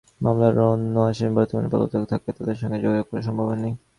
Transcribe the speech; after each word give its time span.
মামলার 0.21 0.55
অন্য 0.67 0.95
আসামিরা 1.07 1.35
বর্তমানে 1.37 1.67
পলাতক 1.71 2.03
থাকায় 2.11 2.33
তাঁদের 2.37 2.57
সঙ্গে 2.61 2.77
যোগাযোগ 2.83 3.05
করা 3.09 3.21
সম্ভব 3.27 3.45
হয়নি। 3.49 3.71